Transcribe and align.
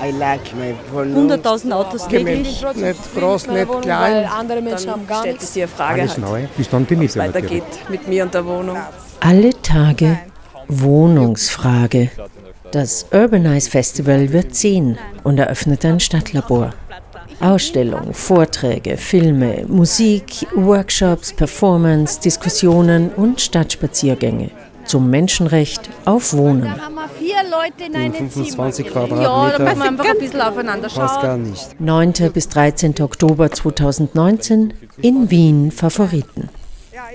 100.000 0.00 1.72
Autos 1.72 2.06
täglich. 2.08 2.62
Nicht 2.74 3.14
groß, 3.14 3.46
nicht 3.48 3.82
klein. 3.82 4.26
Andere 4.26 4.60
Menschen 4.60 4.90
haben 4.90 5.06
gar 5.06 5.20
stellt 5.20 5.36
nichts. 5.36 5.52
sich 5.54 5.62
die 5.62 5.68
Frage 5.68 6.02
Alles 6.02 6.12
halt, 6.12 6.20
neu, 6.20 6.42
bis 6.56 6.68
dann 6.68 6.86
die 6.86 7.00
wie 7.00 7.04
es 7.06 7.16
Miete 7.16 7.28
weitergeht 7.28 7.64
mit 7.88 8.06
mir 8.08 8.24
und 8.24 8.34
der 8.34 8.44
Wohnung. 8.44 8.76
Alle 9.20 9.50
Tage 9.62 10.18
Wohnungsfrage. 10.68 12.10
Das 12.72 13.06
Urbanize 13.12 13.70
Festival 13.70 14.32
wird 14.32 14.54
ziehen 14.54 14.98
und 15.22 15.38
eröffnet 15.38 15.84
ein 15.84 16.00
Stadtlabor. 16.00 16.72
Ausstellung, 17.40 18.12
Vorträge, 18.12 18.96
Filme, 18.96 19.64
Musik, 19.68 20.46
Workshops, 20.54 21.32
Performance, 21.32 22.20
Diskussionen 22.20 23.10
und 23.10 23.40
Stadtspaziergänge 23.40 24.50
zum 24.86 25.10
Menschenrecht 25.10 25.88
auf 26.04 26.32
Wohnen. 26.34 26.72
in 27.86 27.96
einem 27.96 28.14
25 28.14 28.86
Zimmer. 28.86 29.06
Quadratmeter. 29.06 29.22
Ja, 29.22 29.50
da 29.50 29.58
müssen 29.64 29.78
wir 29.78 29.84
einfach 29.88 30.04
ein 30.04 30.18
bisschen 30.18 30.40
aufeinander 30.40 30.88
Passt 30.88 31.14
schauen. 31.14 31.22
gar 31.22 31.36
nicht. 31.36 31.80
9. 31.80 32.12
bis 32.32 32.48
13. 32.48 32.94
Oktober 33.00 33.50
2019 33.50 34.74
in 35.02 35.30
Wien 35.30 35.70
Favoriten. 35.70 36.48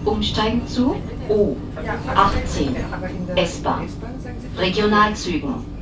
Umsteigen 0.04 0.66
zu 0.66 0.96
U18 1.28 2.74
S-Bahn. 3.36 3.88
Regionalzügen. 4.58 5.75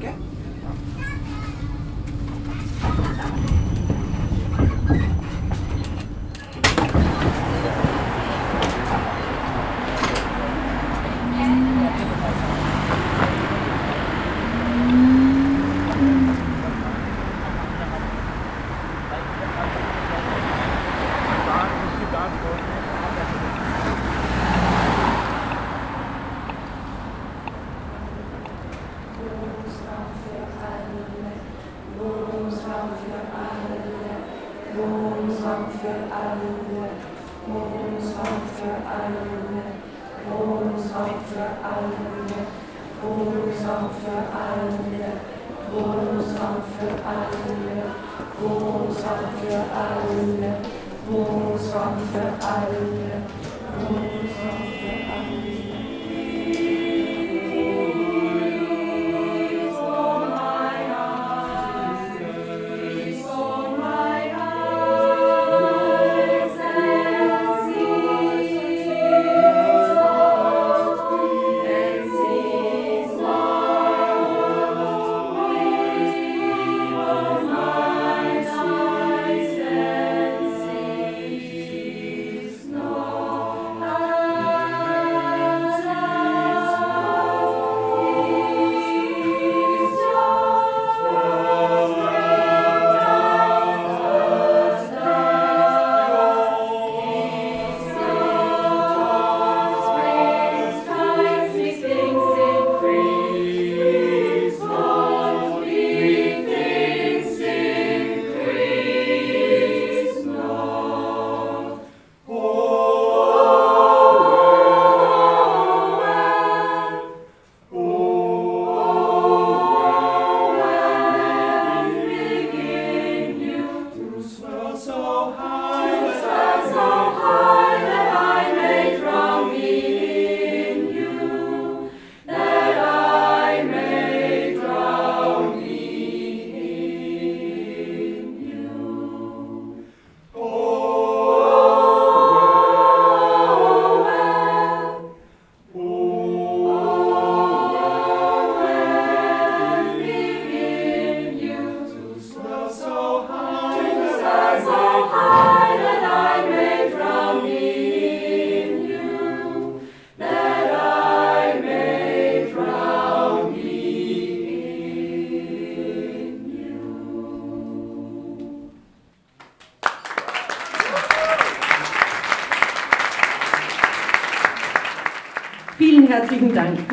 Vielen 53.77 54.84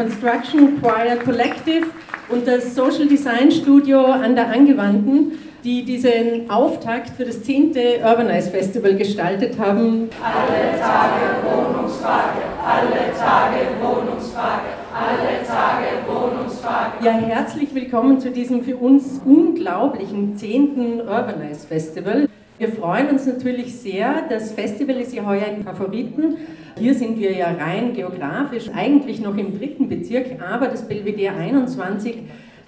Construction 0.02 0.82
Choir 0.82 1.16
Collective 1.18 1.86
und 2.30 2.48
das 2.48 2.74
Social 2.74 3.06
Design 3.06 3.52
Studio 3.52 4.04
an 4.04 4.34
der 4.36 4.48
Angewandten, 4.48 5.34
die 5.64 5.86
diesen 5.86 6.50
Auftakt 6.50 7.12
für 7.12 7.24
das 7.24 7.44
10. 7.44 7.76
Urbanize 8.04 8.50
Festival 8.50 8.96
gestaltet 8.96 9.60
haben. 9.60 10.10
Alle 10.20 10.80
Tage 10.80 11.46
Wohnungsfrage, 11.46 12.42
alle 12.66 13.16
Tage 13.16 13.68
Wohnungsfrage, 13.80 14.70
alle 14.92 15.46
Tage 15.46 15.86
Wohnungsfrage. 16.08 17.06
Ja, 17.06 17.12
herzlich 17.12 17.76
willkommen 17.76 18.20
zu 18.20 18.32
diesem 18.32 18.64
für 18.64 18.78
uns 18.78 19.22
unglaublichen 19.24 20.36
10. 20.36 21.02
Urbanize 21.02 21.68
Festival. 21.68 22.28
Wir 22.62 22.70
freuen 22.70 23.10
uns 23.10 23.26
natürlich 23.26 23.76
sehr. 23.76 24.22
Das 24.30 24.52
Festival 24.52 24.98
ist 24.98 25.16
ja 25.16 25.26
heuer 25.26 25.48
in 25.48 25.64
Favoriten. 25.64 26.38
Hier 26.78 26.94
sind 26.94 27.18
wir 27.18 27.36
ja 27.36 27.48
rein 27.54 27.96
geografisch 27.96 28.70
eigentlich 28.72 29.20
noch 29.20 29.36
im 29.36 29.58
dritten 29.58 29.90
Bezirk, 29.90 30.40
aber 30.40 30.68
das 30.68 30.88
Belvedere 30.88 31.34
21 31.34 32.18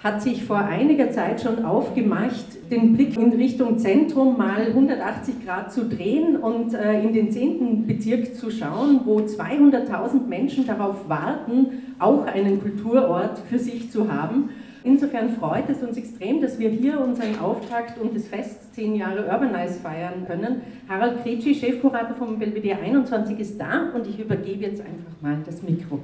hat 0.02 0.20
sich 0.20 0.42
vor 0.42 0.58
einiger 0.58 1.12
Zeit 1.12 1.42
schon 1.42 1.64
aufgemacht, 1.64 2.44
den 2.72 2.96
Blick 2.96 3.16
in 3.16 3.34
Richtung 3.34 3.78
Zentrum 3.78 4.36
mal 4.36 4.66
180 4.66 5.46
Grad 5.46 5.72
zu 5.72 5.88
drehen 5.88 6.38
und 6.38 6.74
äh, 6.74 7.00
in 7.00 7.12
den 7.12 7.30
10. 7.30 7.86
Bezirk 7.86 8.34
zu 8.34 8.50
schauen, 8.50 9.02
wo 9.04 9.18
200.000 9.20 10.26
Menschen 10.26 10.66
darauf 10.66 11.08
warten, 11.08 11.94
auch 12.00 12.26
einen 12.26 12.60
Kulturort 12.60 13.38
für 13.48 13.60
sich 13.60 13.92
zu 13.92 14.12
haben. 14.12 14.50
Insofern 14.86 15.30
freut 15.30 15.70
es 15.70 15.82
uns 15.82 15.96
extrem, 15.96 16.42
dass 16.42 16.58
wir 16.58 16.68
hier 16.68 17.00
unseren 17.00 17.38
Auftakt 17.38 17.98
und 17.98 18.14
das 18.14 18.28
Fest 18.28 18.74
10 18.74 18.96
Jahre 18.96 19.24
Urbanize 19.24 19.80
feiern 19.80 20.26
können. 20.26 20.60
Harald 20.86 21.22
Kretschi, 21.22 21.54
Chefkurator 21.54 22.14
vom 22.14 22.38
Belvedere 22.38 22.80
21, 22.80 23.40
ist 23.40 23.58
da 23.58 23.90
und 23.94 24.06
ich 24.06 24.20
übergebe 24.20 24.64
jetzt 24.64 24.82
einfach 24.82 25.22
mal 25.22 25.38
das 25.46 25.62
Mikro. 25.62 26.00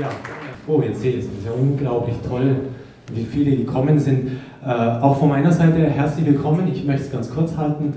Ja, 0.00 0.10
oh, 0.66 0.80
jetzt 0.80 1.02
sehe 1.02 1.12
ich 1.12 1.18
es. 1.18 1.26
Das 1.26 1.38
ist 1.40 1.44
ja 1.44 1.52
unglaublich 1.52 2.16
toll, 2.26 2.56
wie 3.12 3.24
viele 3.24 3.58
gekommen 3.58 3.98
sind. 3.98 4.40
Äh, 4.64 4.68
auch 4.68 5.18
von 5.18 5.28
meiner 5.28 5.52
Seite 5.52 5.80
herzlich 5.80 6.24
willkommen. 6.24 6.66
Ich 6.72 6.86
möchte 6.86 7.02
es 7.02 7.12
ganz 7.12 7.30
kurz 7.30 7.54
halten. 7.58 7.92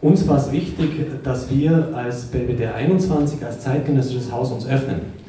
Uns 0.00 0.26
war 0.26 0.38
es 0.38 0.50
wichtig, 0.50 1.22
dass 1.22 1.48
wir 1.54 1.90
als 1.94 2.24
Belvedere 2.24 2.74
21, 2.74 3.44
als 3.44 3.60
zeitgenössisches 3.60 4.32
Haus 4.32 4.50
uns 4.50 4.66
öffnen. 4.66 5.19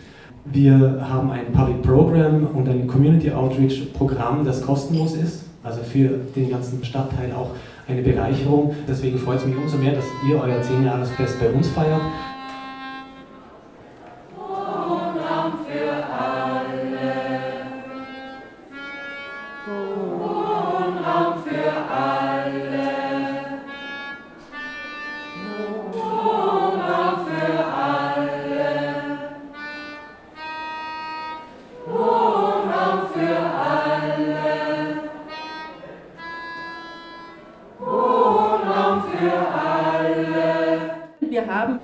Wir 0.45 1.05
haben 1.07 1.29
ein 1.29 1.51
Public 1.53 1.83
Program 1.83 2.47
und 2.53 2.67
ein 2.67 2.88
Community 2.88 3.31
Outreach 3.31 3.93
Programm, 3.93 4.43
das 4.43 4.61
kostenlos 4.61 5.13
ist, 5.13 5.45
also 5.63 5.81
für 5.81 6.19
den 6.35 6.49
ganzen 6.49 6.83
Stadtteil 6.83 7.31
auch 7.31 7.51
eine 7.88 8.01
Bereicherung. 8.01 8.73
Deswegen 8.88 9.19
freut 9.19 9.39
es 9.39 9.45
mich 9.45 9.55
umso 9.55 9.77
mehr, 9.77 9.93
dass 9.93 10.05
ihr 10.27 10.35
euer 10.35 10.61
10-Jahresfest 10.61 11.39
bei 11.39 11.49
uns 11.51 11.67
feiert. 11.69 12.01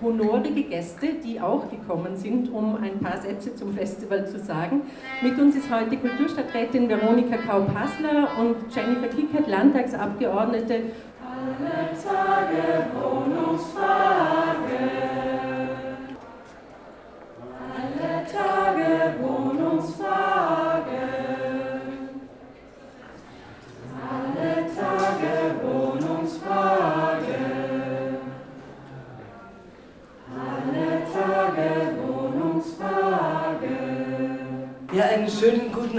Honorige 0.01 0.63
Gäste, 0.63 1.07
die 1.23 1.39
auch 1.39 1.69
gekommen 1.69 2.15
sind, 2.15 2.51
um 2.51 2.75
ein 2.75 2.99
paar 2.99 3.17
Sätze 3.17 3.55
zum 3.55 3.73
Festival 3.73 4.27
zu 4.27 4.39
sagen. 4.39 4.81
Mit 5.21 5.39
uns 5.39 5.55
ist 5.55 5.69
heute 5.71 5.97
Kulturstadträtin 5.97 6.89
Veronika 6.89 7.37
Kaup-Hassler 7.37 8.29
und 8.39 8.55
Jennifer 8.75 9.07
Kickert, 9.07 9.47
Landtagsabgeordnete. 9.47 10.81
Alle 11.19 11.89
Tage 12.01 12.87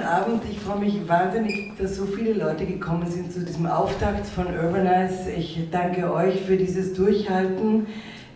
Abend. 0.09 0.43
Ich 0.51 0.59
freue 0.59 0.79
mich 0.79 1.07
wahnsinnig, 1.07 1.77
dass 1.79 1.97
so 1.97 2.07
viele 2.07 2.33
Leute 2.33 2.65
gekommen 2.65 3.07
sind 3.07 3.31
zu 3.31 3.45
diesem 3.45 3.67
Auftakt 3.67 4.27
von 4.27 4.47
Urbanize. 4.47 5.31
Ich 5.37 5.69
danke 5.71 6.11
euch 6.11 6.41
für 6.41 6.57
dieses 6.57 6.95
Durchhalten, 6.95 7.87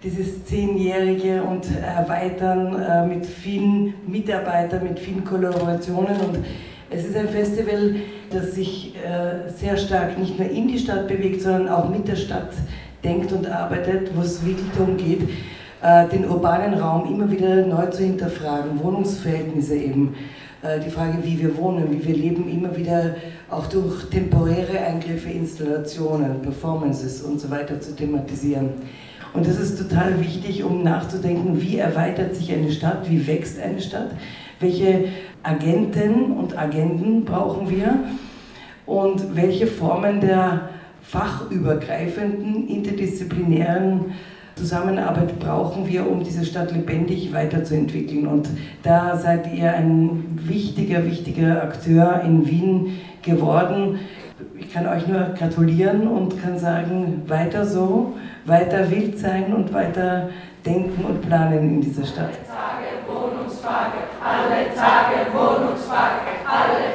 dieses 0.02 0.44
zehnjährige 0.44 1.42
und 1.42 1.66
Erweitern 1.80 2.78
äh, 2.78 3.06
mit 3.06 3.24
vielen 3.24 3.94
Mitarbeitern, 4.06 4.84
mit 4.84 5.00
vielen 5.00 5.24
Kollaborationen. 5.24 6.14
Und 6.20 6.44
es 6.90 7.06
ist 7.06 7.16
ein 7.16 7.28
Festival, 7.28 7.94
das 8.30 8.54
sich 8.54 8.94
äh, 8.96 9.50
sehr 9.50 9.78
stark 9.78 10.18
nicht 10.18 10.38
nur 10.38 10.50
in 10.50 10.68
die 10.68 10.78
Stadt 10.78 11.08
bewegt, 11.08 11.40
sondern 11.40 11.70
auch 11.70 11.88
mit 11.88 12.06
der 12.06 12.16
Stadt 12.16 12.52
denkt 13.02 13.32
und 13.32 13.50
arbeitet, 13.50 14.14
wo 14.14 14.20
es 14.20 14.44
wirklich 14.44 14.70
darum 14.76 14.98
geht, 14.98 15.22
äh, 15.82 16.06
den 16.08 16.28
urbanen 16.28 16.74
Raum 16.74 17.10
immer 17.14 17.30
wieder 17.30 17.64
neu 17.64 17.86
zu 17.86 18.02
hinterfragen, 18.02 18.78
Wohnungsverhältnisse 18.82 19.76
eben, 19.76 20.14
die 20.62 20.90
Frage, 20.90 21.18
wie 21.22 21.40
wir 21.40 21.56
wohnen, 21.56 21.90
wie 21.90 22.06
wir 22.06 22.14
leben, 22.14 22.48
immer 22.48 22.76
wieder 22.76 23.16
auch 23.50 23.66
durch 23.66 24.04
temporäre 24.10 24.78
Eingriffe, 24.78 25.28
Installationen, 25.28 26.40
Performances 26.40 27.22
und 27.22 27.40
so 27.40 27.50
weiter 27.50 27.80
zu 27.80 27.96
thematisieren. 27.96 28.70
Und 29.34 29.46
das 29.46 29.58
ist 29.58 29.78
total 29.78 30.20
wichtig, 30.20 30.62
um 30.62 30.82
nachzudenken, 30.82 31.60
wie 31.60 31.78
erweitert 31.78 32.36
sich 32.36 32.52
eine 32.52 32.70
Stadt, 32.70 33.10
wie 33.10 33.26
wächst 33.26 33.60
eine 33.60 33.80
Stadt, 33.80 34.10
welche 34.60 35.06
Agenten 35.42 36.32
und 36.32 36.56
Agenten 36.56 37.24
brauchen 37.24 37.68
wir 37.68 37.98
und 38.86 39.34
welche 39.34 39.66
Formen 39.66 40.20
der 40.20 40.68
fachübergreifenden, 41.02 42.68
interdisziplinären 42.68 44.12
Zusammenarbeit 44.56 45.38
brauchen 45.38 45.88
wir, 45.88 46.08
um 46.08 46.22
diese 46.22 46.44
Stadt 46.44 46.72
lebendig 46.72 47.32
weiterzuentwickeln. 47.32 48.26
Und 48.26 48.48
da 48.82 49.16
seid 49.16 49.52
ihr 49.52 49.72
ein 49.72 50.38
wichtiger, 50.42 51.04
wichtiger 51.04 51.62
Akteur 51.62 52.22
in 52.24 52.46
Wien 52.46 53.00
geworden. 53.22 54.00
Ich 54.58 54.72
kann 54.72 54.86
euch 54.86 55.06
nur 55.06 55.20
gratulieren 55.38 56.06
und 56.06 56.40
kann 56.42 56.58
sagen, 56.58 57.22
weiter 57.26 57.64
so, 57.64 58.14
weiter 58.44 58.90
wild 58.90 59.18
sein 59.18 59.52
und 59.52 59.72
weiter 59.72 60.28
denken 60.64 61.04
und 61.04 61.22
planen 61.22 61.58
in 61.58 61.80
dieser 61.80 62.04
Stadt. 62.04 62.30
Alle 62.30 62.46
Tage 62.46 63.02
Wohnungsfrage, 63.08 63.98
alle 64.22 64.74
Tage 64.74 65.32
Wohnungsfrage, 65.32 66.30
alle 66.46 66.91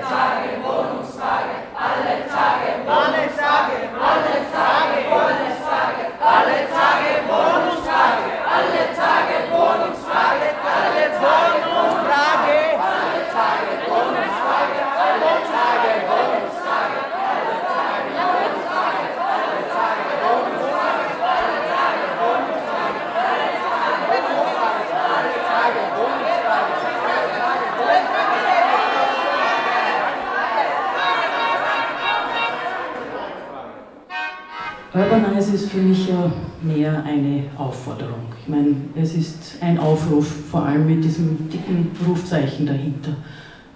Urbanize 34.97 35.53
ist 35.53 35.69
für 35.69 35.81
mich 35.81 36.09
ja 36.09 36.31
mehr 36.61 37.03
eine 37.03 37.44
Aufforderung. 37.57 38.33
Ich 38.42 38.47
meine, 38.47 38.75
es 38.95 39.13
ist 39.13 39.57
ein 39.61 39.77
Aufruf, 39.77 40.25
vor 40.49 40.63
allem 40.63 40.87
mit 40.87 41.04
diesem 41.04 41.49
dicken 41.49 41.92
Rufzeichen 42.07 42.66
dahinter. 42.66 43.11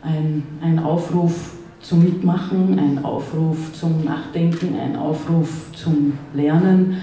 Ein, 0.01 0.43
ein 0.61 0.79
Aufruf 0.79 1.51
zum 1.79 2.03
Mitmachen, 2.03 2.79
ein 2.79 3.05
Aufruf 3.05 3.73
zum 3.73 4.03
Nachdenken, 4.03 4.75
ein 4.79 4.95
Aufruf 4.95 5.71
zum 5.75 6.13
Lernen, 6.33 6.97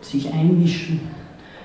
sich 0.00 0.32
einmischen. 0.32 1.00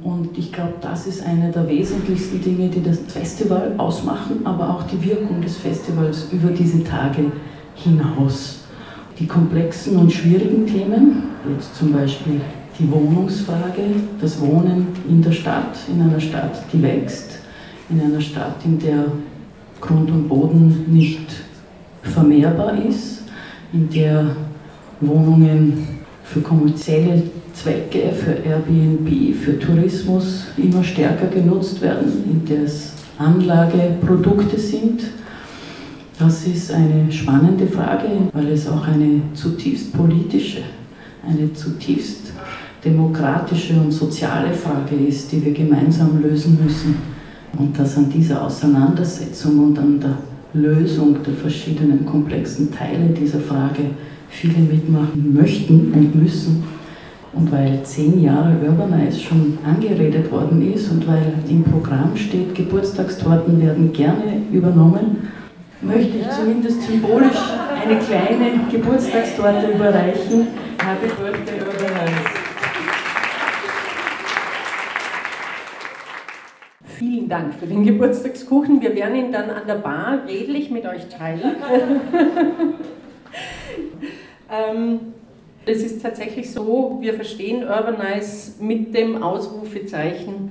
Und 0.04 0.38
ich 0.38 0.52
glaube, 0.52 0.74
das 0.82 1.08
ist 1.08 1.26
eine 1.26 1.52
der 1.52 1.68
wesentlichsten 1.68 2.42
Dinge, 2.42 2.70
die 2.70 2.82
das 2.82 3.00
Festival 3.08 3.76
ausmachen, 3.78 4.46
aber 4.46 4.70
auch 4.70 4.84
die 4.84 5.04
Wirkung 5.04 5.42
des 5.42 5.58
Festivals 5.58 6.30
über 6.32 6.50
diese 6.50 6.84
Tage 6.84 7.32
hinaus. 7.76 8.57
Die 9.20 9.26
komplexen 9.26 9.98
und 9.98 10.12
schwierigen 10.12 10.68
Themen, 10.68 11.24
jetzt 11.52 11.76
zum 11.76 11.92
Beispiel 11.92 12.40
die 12.78 12.92
Wohnungsfrage, 12.92 13.84
das 14.22 14.40
Wohnen 14.40 14.88
in 15.10 15.22
der 15.22 15.32
Stadt, 15.32 15.76
in 15.88 16.02
einer 16.02 16.20
Stadt, 16.20 16.64
die 16.72 16.82
wächst, 16.84 17.40
in 17.90 18.00
einer 18.00 18.22
Stadt, 18.22 18.58
in 18.64 18.78
der 18.78 19.06
Grund 19.82 20.12
und 20.12 20.28
Boden 20.28 20.86
nicht 20.88 21.32
vermehrbar 22.04 22.78
ist, 22.78 23.24
in 23.74 23.90
der 23.90 24.36
Wohnungen 25.02 25.88
für 26.24 26.42
kommerzielle 26.42 27.24
Zwecke, 27.54 28.12
für 28.12 28.34
Airbnb, 28.34 29.36
für 29.36 29.58
Tourismus 29.58 30.48
immer 30.58 30.84
stärker 30.84 31.28
genutzt 31.28 31.82
werden, 31.82 32.24
in 32.30 32.46
der 32.46 32.64
es 32.64 32.94
Anlageprodukte 33.18 34.60
sind. 34.60 35.02
Das 36.20 36.48
ist 36.48 36.72
eine 36.72 37.12
spannende 37.12 37.68
Frage, 37.68 38.08
weil 38.34 38.48
es 38.48 38.68
auch 38.68 38.88
eine 38.88 39.22
zutiefst 39.36 39.96
politische, 39.96 40.62
eine 41.24 41.54
zutiefst 41.54 42.34
demokratische 42.84 43.76
und 43.76 43.92
soziale 43.92 44.52
Frage 44.52 44.96
ist, 44.96 45.32
die 45.32 45.46
wir 45.46 45.54
gemeinsam 45.54 46.20
lösen 46.20 46.58
müssen. 46.64 46.96
Und 47.56 47.78
dass 47.78 47.98
an 47.98 48.10
dieser 48.10 48.44
Auseinandersetzung 48.44 49.60
und 49.60 49.78
an 49.78 50.00
der 50.00 50.18
Lösung 50.54 51.18
der 51.24 51.36
verschiedenen 51.36 52.04
komplexen 52.04 52.72
Teile 52.72 53.10
dieser 53.10 53.40
Frage 53.40 53.84
viele 54.30 54.58
mitmachen 54.58 55.36
möchten 55.36 55.94
und 55.94 56.16
müssen. 56.16 56.64
Und 57.34 57.52
weil 57.52 57.84
zehn 57.84 58.24
Jahre 58.24 58.56
Urbanize 58.68 59.20
schon 59.20 59.60
angeredet 59.64 60.32
worden 60.32 60.74
ist 60.74 60.92
und 60.92 61.08
weil 61.08 61.34
im 61.48 61.64
Programm 61.64 62.18
steht, 62.18 62.56
Geburtstagstorten 62.56 63.62
werden 63.62 63.94
gerne 63.94 64.42
übernommen, 64.52 65.18
möchte 65.82 66.18
ich 66.18 66.30
zumindest 66.30 66.82
symbolisch 66.84 67.38
eine 67.82 68.00
kleine 68.00 68.68
Geburtstagstorte 68.72 69.72
überreichen. 69.72 70.48
Happy 70.84 71.08
Birthday 71.08 71.60
Urbanize. 71.60 72.48
Vielen 76.98 77.30
Dank 77.30 77.54
für 77.54 77.68
den 77.68 77.84
Geburtstagskuchen. 77.84 78.82
Wir 78.82 78.96
werden 78.96 79.16
ihn 79.16 79.32
dann 79.32 79.50
an 79.50 79.68
der 79.68 79.76
Bar 79.76 80.24
redlich 80.28 80.72
mit 80.72 80.86
euch 80.88 81.08
teilen. 81.10 81.58
ähm, 84.52 85.00
es 85.66 85.84
ist 85.84 86.02
tatsächlich 86.02 86.52
so, 86.52 86.98
wir 87.02 87.14
verstehen 87.14 87.64
Urbanize 87.64 88.64
mit 88.64 88.96
dem 88.96 89.22
Ausrufezeichen 89.22 90.47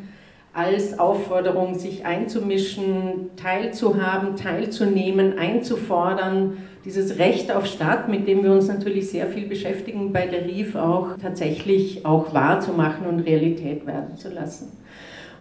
als 0.56 0.98
Aufforderung, 0.98 1.74
sich 1.74 2.06
einzumischen, 2.06 3.30
teilzuhaben, 3.36 4.36
teilzunehmen, 4.36 5.38
einzufordern, 5.38 6.56
dieses 6.86 7.18
Recht 7.18 7.54
auf 7.54 7.66
Stadt, 7.66 8.08
mit 8.08 8.26
dem 8.26 8.42
wir 8.42 8.52
uns 8.52 8.66
natürlich 8.66 9.10
sehr 9.10 9.26
viel 9.26 9.46
beschäftigen, 9.48 10.14
bei 10.14 10.26
der 10.26 10.46
RIF 10.46 10.74
auch 10.74 11.18
tatsächlich 11.20 12.06
auch 12.06 12.32
wahrzumachen 12.32 13.06
und 13.06 13.20
Realität 13.20 13.86
werden 13.86 14.16
zu 14.16 14.30
lassen. 14.30 14.72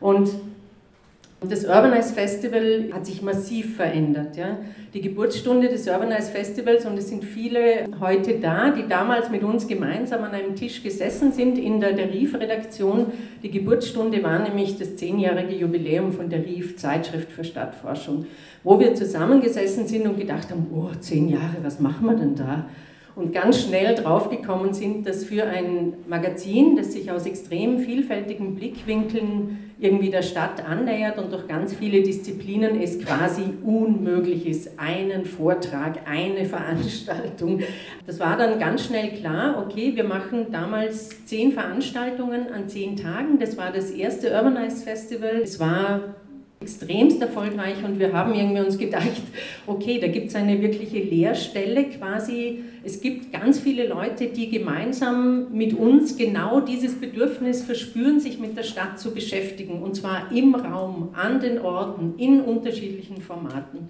Und 0.01 0.31
das 1.41 1.65
Urbanize 1.65 2.13
Festival 2.13 2.89
hat 2.93 3.05
sich 3.05 3.21
massiv 3.21 3.75
verändert. 3.75 4.37
Ja. 4.37 4.57
Die 4.93 5.01
Geburtsstunde 5.01 5.67
des 5.67 5.87
Urbanize 5.87 6.31
Festivals, 6.31 6.85
und 6.85 6.97
es 6.97 7.09
sind 7.09 7.23
viele 7.23 7.87
heute 7.99 8.39
da, 8.39 8.71
die 8.71 8.87
damals 8.87 9.29
mit 9.29 9.43
uns 9.43 9.67
gemeinsam 9.67 10.23
an 10.23 10.31
einem 10.31 10.55
Tisch 10.55 10.81
gesessen 10.81 11.33
sind 11.33 11.57
in 11.57 11.81
der, 11.81 11.93
der 11.93 12.11
RIF-Redaktion. 12.11 13.07
Die 13.43 13.51
Geburtsstunde 13.51 14.23
war 14.23 14.39
nämlich 14.39 14.77
das 14.79 14.95
zehnjährige 14.95 15.55
Jubiläum 15.55 16.13
von 16.13 16.29
der 16.29 16.45
RIF, 16.45 16.77
Zeitschrift 16.77 17.31
für 17.31 17.43
Stadtforschung, 17.43 18.25
wo 18.63 18.79
wir 18.79 18.95
zusammengesessen 18.95 19.87
sind 19.87 20.07
und 20.07 20.17
gedacht 20.17 20.49
haben, 20.51 20.67
oh, 20.73 20.89
zehn 20.99 21.29
Jahre, 21.29 21.57
was 21.61 21.79
machen 21.79 22.05
wir 22.07 22.15
denn 22.15 22.35
da? 22.35 22.65
Und 23.15 23.34
ganz 23.34 23.62
schnell 23.62 23.95
draufgekommen 23.95 24.74
sind, 24.74 25.07
dass 25.07 25.24
für 25.24 25.45
ein 25.45 25.93
Magazin, 26.07 26.75
das 26.75 26.93
sich 26.93 27.10
aus 27.12 27.25
extrem 27.25 27.79
vielfältigen 27.79 28.55
Blickwinkeln 28.55 29.72
irgendwie 29.79 30.10
der 30.10 30.22
Stadt 30.22 30.65
annähert 30.65 31.17
und 31.17 31.31
durch 31.31 31.48
ganz 31.48 31.74
viele 31.74 32.01
Disziplinen 32.01 32.81
es 32.81 33.00
quasi 33.00 33.43
unmöglich 33.63 34.45
ist, 34.45 34.79
einen 34.79 35.25
Vortrag, 35.25 36.00
eine 36.10 36.45
Veranstaltung. 36.45 37.62
Das 38.05 38.19
war 38.19 38.38
dann 38.38 38.60
ganz 38.60 38.86
schnell 38.86 39.10
klar, 39.10 39.65
okay, 39.65 39.93
wir 39.95 40.05
machen 40.05 40.48
damals 40.51 41.25
zehn 41.25 41.51
Veranstaltungen 41.51 42.51
an 42.53 42.67
zehn 42.67 42.95
Tagen. 42.95 43.39
Das 43.39 43.57
war 43.57 43.72
das 43.72 43.91
erste 43.91 44.31
Urbanize 44.31 44.84
Festival. 44.84 45.41
Es 45.43 45.60
war 45.60 46.15
extremst 46.65 47.22
erfolgreich 47.22 47.75
und 47.84 48.00
wir 48.00 48.12
haben 48.12 48.34
irgendwie 48.34 48.62
uns 48.62 48.77
gedacht, 48.77 49.22
okay, 49.67 50.00
da 50.00 50.07
gibt 50.07 50.29
es 50.29 50.36
eine 50.36 50.60
wirkliche 50.62 50.98
Leerstelle 50.98 51.86
quasi. 51.86 52.62
Es 52.84 53.01
gibt 53.01 53.31
ganz 53.31 53.60
viele 53.60 53.88
Leute, 53.88 54.27
die 54.27 54.50
gemeinsam 54.50 55.51
mit 55.51 55.74
uns 55.74 56.17
genau 56.17 56.60
dieses 56.60 56.95
Bedürfnis 56.95 57.62
verspüren, 57.62 58.19
sich 58.19 58.39
mit 58.39 58.57
der 58.57 58.63
Stadt 58.63 59.00
zu 59.00 59.13
beschäftigen 59.13 59.84
und 59.84 59.95
zwar 59.95 60.31
im 60.31 60.55
Raum, 60.55 61.10
an 61.13 61.39
den 61.39 61.60
Orten, 61.60 62.15
in 62.17 62.41
unterschiedlichen 62.41 63.22
Formaten. 63.22 63.89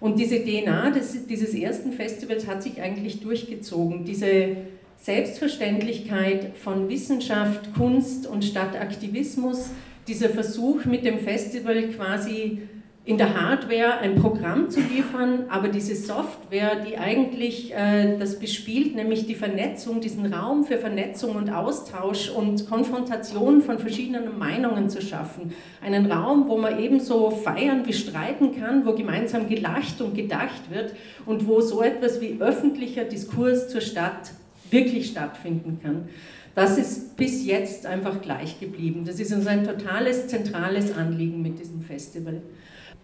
Und 0.00 0.18
diese 0.18 0.42
DNA 0.42 0.90
des, 0.90 1.26
dieses 1.26 1.54
ersten 1.54 1.92
Festivals 1.92 2.46
hat 2.46 2.62
sich 2.62 2.80
eigentlich 2.80 3.20
durchgezogen. 3.20 4.04
Diese 4.04 4.56
Selbstverständlichkeit 4.98 6.56
von 6.56 6.88
Wissenschaft, 6.88 7.74
Kunst 7.74 8.26
und 8.26 8.44
Stadtaktivismus, 8.44 9.70
dieser 10.06 10.28
Versuch 10.28 10.84
mit 10.84 11.04
dem 11.04 11.18
Festival 11.18 11.88
quasi 11.88 12.62
in 13.06 13.18
der 13.18 13.40
Hardware 13.40 13.98
ein 13.98 14.16
Programm 14.16 14.68
zu 14.68 14.80
liefern, 14.80 15.44
aber 15.48 15.68
diese 15.68 15.94
Software, 15.94 16.84
die 16.84 16.98
eigentlich 16.98 17.72
äh, 17.72 18.18
das 18.18 18.40
bespielt, 18.40 18.96
nämlich 18.96 19.28
die 19.28 19.36
Vernetzung, 19.36 20.00
diesen 20.00 20.34
Raum 20.34 20.64
für 20.64 20.76
Vernetzung 20.76 21.36
und 21.36 21.48
Austausch 21.48 22.30
und 22.30 22.68
Konfrontation 22.68 23.62
von 23.62 23.78
verschiedenen 23.78 24.36
Meinungen 24.36 24.90
zu 24.90 25.00
schaffen. 25.00 25.52
Einen 25.80 26.10
Raum, 26.10 26.48
wo 26.48 26.58
man 26.58 26.80
ebenso 26.80 27.30
feiern 27.30 27.86
wie 27.86 27.92
streiten 27.92 28.58
kann, 28.58 28.84
wo 28.84 28.92
gemeinsam 28.92 29.48
gelacht 29.48 30.00
und 30.00 30.16
gedacht 30.16 30.68
wird 30.70 30.92
und 31.26 31.46
wo 31.46 31.60
so 31.60 31.82
etwas 31.82 32.20
wie 32.20 32.38
öffentlicher 32.40 33.04
Diskurs 33.04 33.68
zur 33.68 33.82
Stadt 33.82 34.32
wirklich 34.72 35.06
stattfinden 35.10 35.78
kann. 35.80 36.08
Das 36.56 36.78
ist 36.78 37.18
bis 37.18 37.44
jetzt 37.44 37.84
einfach 37.84 38.22
gleich 38.22 38.58
geblieben. 38.58 39.04
Das 39.04 39.20
ist 39.20 39.30
uns 39.30 39.46
ein 39.46 39.62
totales, 39.62 40.26
zentrales 40.26 40.96
Anliegen 40.96 41.42
mit 41.42 41.58
diesem 41.60 41.82
Festival. 41.82 42.40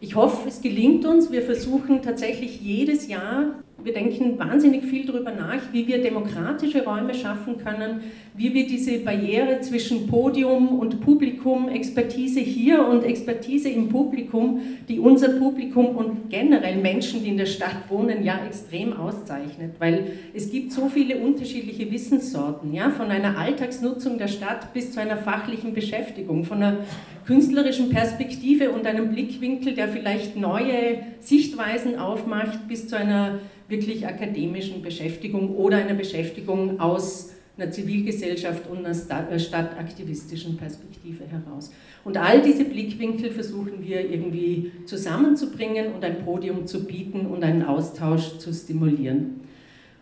Ich 0.00 0.14
hoffe, 0.14 0.48
es 0.48 0.62
gelingt 0.62 1.04
uns. 1.04 1.30
Wir 1.30 1.42
versuchen 1.42 2.00
tatsächlich 2.00 2.62
jedes 2.62 3.08
Jahr 3.08 3.62
wir 3.84 3.92
denken 3.92 4.38
wahnsinnig 4.38 4.84
viel 4.84 5.06
darüber 5.06 5.32
nach, 5.32 5.72
wie 5.72 5.86
wir 5.86 6.00
demokratische 6.00 6.84
Räume 6.84 7.14
schaffen 7.14 7.58
können, 7.58 8.02
wie 8.34 8.54
wir 8.54 8.66
diese 8.66 8.98
Barriere 9.00 9.60
zwischen 9.60 10.06
Podium 10.06 10.78
und 10.78 11.00
Publikum, 11.02 11.68
Expertise 11.68 12.40
hier 12.40 12.86
und 12.86 13.04
Expertise 13.04 13.68
im 13.68 13.90
Publikum, 13.90 14.62
die 14.88 14.98
unser 14.98 15.38
Publikum 15.38 15.88
und 15.96 16.30
generell 16.30 16.76
Menschen, 16.76 17.22
die 17.22 17.28
in 17.28 17.36
der 17.36 17.46
Stadt 17.46 17.90
wohnen, 17.90 18.24
ja 18.24 18.40
extrem 18.46 18.94
auszeichnet. 18.94 19.74
Weil 19.78 20.12
es 20.32 20.50
gibt 20.50 20.72
so 20.72 20.88
viele 20.88 21.18
unterschiedliche 21.18 21.90
Wissenssorten, 21.90 22.72
ja, 22.72 22.88
von 22.90 23.10
einer 23.10 23.36
Alltagsnutzung 23.36 24.16
der 24.16 24.28
Stadt 24.28 24.72
bis 24.72 24.92
zu 24.92 25.00
einer 25.00 25.18
fachlichen 25.18 25.74
Beschäftigung, 25.74 26.44
von 26.44 26.62
einer 26.62 26.78
künstlerischen 27.26 27.90
Perspektive 27.90 28.70
und 28.70 28.86
einem 28.86 29.10
Blickwinkel, 29.10 29.74
der 29.74 29.88
vielleicht 29.88 30.36
neue 30.36 31.00
Sichtweisen 31.20 31.98
aufmacht, 31.98 32.66
bis 32.66 32.88
zu 32.88 32.96
einer 32.96 33.40
wirklich 33.68 34.06
akademischen 34.06 34.82
Beschäftigung 34.82 35.54
oder 35.56 35.76
einer 35.76 35.94
Beschäftigung 35.94 36.80
aus 36.80 37.32
einer 37.62 37.70
Zivilgesellschaft 37.70 38.68
und 38.68 38.84
einer 38.84 39.38
stadtaktivistischen 39.38 40.56
Perspektive 40.56 41.24
heraus. 41.24 41.72
Und 42.04 42.16
all 42.16 42.42
diese 42.42 42.64
Blickwinkel 42.64 43.30
versuchen 43.30 43.84
wir 43.86 44.10
irgendwie 44.10 44.72
zusammenzubringen 44.86 45.92
und 45.94 46.04
ein 46.04 46.24
Podium 46.24 46.66
zu 46.66 46.84
bieten 46.84 47.26
und 47.26 47.44
einen 47.44 47.62
Austausch 47.62 48.38
zu 48.38 48.52
stimulieren. 48.52 49.40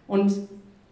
Und 0.08 0.32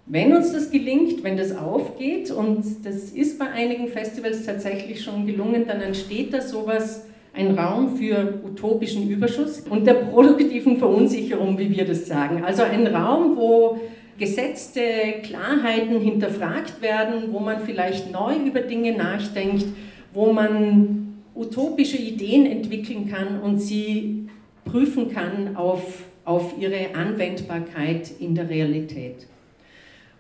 wenn 0.07 0.35
uns 0.35 0.53
das 0.53 0.71
gelingt, 0.71 1.25
wenn 1.25 1.37
das 1.37 1.57
aufgeht, 1.57 2.31
und 2.31 2.65
das 2.85 3.11
ist 3.11 3.39
bei 3.39 3.47
einigen 3.51 3.89
Festivals 3.89 4.45
tatsächlich 4.45 5.03
schon 5.03 5.27
gelungen, 5.27 5.67
dann 5.67 5.81
entsteht 5.81 6.33
da 6.33 6.41
sowas 6.41 7.05
ein 7.35 7.59
Raum 7.59 7.97
für 7.97 8.41
utopischen 8.45 9.09
Überschuss 9.09 9.61
und 9.69 9.87
der 9.87 9.95
produktiven 9.95 10.79
Verunsicherung, 10.79 11.59
wie 11.59 11.71
wir 11.71 11.85
das 11.85 12.07
sagen. 12.07 12.43
Also 12.43 12.63
ein 12.63 12.87
Raum, 12.87 13.37
wo 13.37 13.79
gesetzte 14.19 14.81
Klarheiten 15.23 16.01
hinterfragt 16.01 16.83
werden, 16.83 17.33
wo 17.33 17.39
man 17.39 17.61
vielleicht 17.61 18.13
neu 18.13 18.35
über 18.37 18.61
Dinge 18.61 18.97
nachdenkt, 18.97 19.65
wo 20.13 20.33
man 20.33 21.23
utopische 21.35 21.99
Ideen 21.99 22.47
entwickeln 22.47 23.09
kann 23.09 23.41
und 23.41 23.61
sie 23.61 24.29
prüfen 24.65 25.13
kann 25.13 25.57
auf, 25.57 26.03
auf 26.25 26.55
ihre 26.59 26.95
Anwendbarkeit 26.95 28.11
in 28.19 28.35
der 28.35 28.51
Realität. 28.51 29.27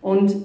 Und 0.00 0.36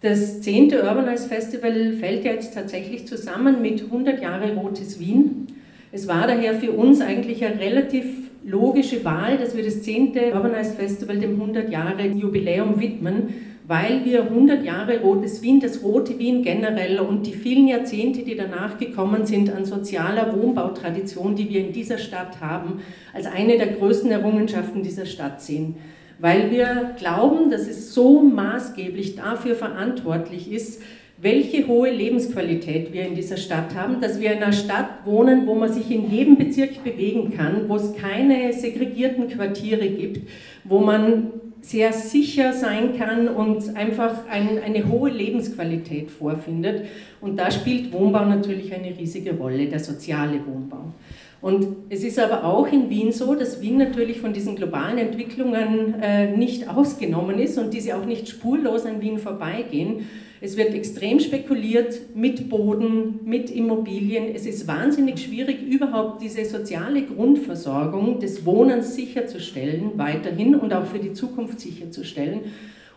das 0.00 0.40
10. 0.40 0.72
Urbanize 0.72 1.28
Festival 1.28 1.92
fällt 1.94 2.24
jetzt 2.24 2.54
tatsächlich 2.54 3.06
zusammen 3.06 3.60
mit 3.62 3.82
100 3.82 4.20
Jahre 4.22 4.54
Rotes 4.54 4.98
Wien. 4.98 5.46
Es 5.92 6.08
war 6.08 6.26
daher 6.26 6.54
für 6.54 6.72
uns 6.72 7.00
eigentlich 7.00 7.44
eine 7.44 7.60
relativ 7.60 8.21
logische 8.44 9.04
Wahl, 9.04 9.38
dass 9.38 9.56
wir 9.56 9.64
das 9.64 9.82
10. 9.82 10.12
Urbanize 10.34 10.74
Festival 10.74 11.18
dem 11.18 11.40
100 11.40 11.70
Jahre 11.70 12.06
Jubiläum 12.06 12.80
widmen, 12.80 13.34
weil 13.66 14.04
wir 14.04 14.24
100 14.24 14.64
Jahre 14.64 15.00
Rotes 15.00 15.40
Wien, 15.42 15.60
das 15.60 15.82
Rote 15.82 16.18
Wien 16.18 16.42
generell 16.42 16.98
und 17.00 17.26
die 17.26 17.32
vielen 17.32 17.68
Jahrzehnte, 17.68 18.22
die 18.22 18.36
danach 18.36 18.78
gekommen 18.78 19.24
sind 19.24 19.54
an 19.54 19.64
sozialer 19.64 20.36
Wohnbautradition, 20.36 21.36
die 21.36 21.48
wir 21.48 21.60
in 21.60 21.72
dieser 21.72 21.98
Stadt 21.98 22.40
haben, 22.40 22.82
als 23.14 23.26
eine 23.26 23.56
der 23.58 23.68
größten 23.68 24.10
Errungenschaften 24.10 24.82
dieser 24.82 25.06
Stadt 25.06 25.40
sehen. 25.40 25.76
Weil 26.18 26.50
wir 26.50 26.94
glauben, 26.98 27.50
dass 27.50 27.62
es 27.62 27.94
so 27.94 28.20
maßgeblich 28.20 29.16
dafür 29.16 29.54
verantwortlich 29.54 30.52
ist, 30.52 30.82
welche 31.22 31.68
hohe 31.68 31.90
Lebensqualität 31.90 32.92
wir 32.92 33.06
in 33.06 33.14
dieser 33.14 33.36
Stadt 33.36 33.76
haben, 33.76 34.00
dass 34.00 34.20
wir 34.20 34.32
in 34.32 34.42
einer 34.42 34.52
Stadt 34.52 35.06
wohnen, 35.06 35.46
wo 35.46 35.54
man 35.54 35.72
sich 35.72 35.88
in 35.88 36.10
jedem 36.10 36.36
Bezirk 36.36 36.82
bewegen 36.82 37.32
kann, 37.36 37.68
wo 37.68 37.76
es 37.76 37.94
keine 37.94 38.52
segregierten 38.52 39.28
Quartiere 39.28 39.88
gibt, 39.88 40.28
wo 40.64 40.80
man 40.80 41.28
sehr 41.60 41.92
sicher 41.92 42.52
sein 42.52 42.98
kann 42.98 43.28
und 43.28 43.76
einfach 43.76 44.26
ein, 44.28 44.60
eine 44.64 44.88
hohe 44.88 45.10
Lebensqualität 45.10 46.10
vorfindet. 46.10 46.86
Und 47.20 47.36
da 47.36 47.52
spielt 47.52 47.92
Wohnbau 47.92 48.24
natürlich 48.24 48.74
eine 48.74 48.98
riesige 48.98 49.34
Rolle, 49.34 49.68
der 49.68 49.78
soziale 49.78 50.40
Wohnbau. 50.44 50.92
Und 51.40 51.66
es 51.88 52.02
ist 52.02 52.18
aber 52.18 52.44
auch 52.44 52.66
in 52.66 52.90
Wien 52.90 53.12
so, 53.12 53.36
dass 53.36 53.60
Wien 53.60 53.78
natürlich 53.78 54.20
von 54.20 54.32
diesen 54.32 54.56
globalen 54.56 54.98
Entwicklungen 54.98 56.00
äh, 56.02 56.36
nicht 56.36 56.68
ausgenommen 56.68 57.38
ist 57.38 57.58
und 57.58 57.72
diese 57.72 57.96
auch 57.96 58.06
nicht 58.06 58.28
spurlos 58.28 58.86
an 58.86 59.00
Wien 59.00 59.18
vorbeigehen. 59.18 60.06
Es 60.44 60.56
wird 60.56 60.74
extrem 60.74 61.20
spekuliert 61.20 62.16
mit 62.16 62.48
Boden, 62.48 63.20
mit 63.24 63.48
Immobilien. 63.48 64.34
Es 64.34 64.44
ist 64.44 64.66
wahnsinnig 64.66 65.20
schwierig, 65.20 65.62
überhaupt 65.62 66.20
diese 66.20 66.44
soziale 66.44 67.02
Grundversorgung 67.02 68.18
des 68.18 68.44
Wohnens 68.44 68.96
sicherzustellen, 68.96 69.92
weiterhin 69.94 70.56
und 70.56 70.74
auch 70.74 70.86
für 70.86 70.98
die 70.98 71.12
Zukunft 71.12 71.60
sicherzustellen. 71.60 72.40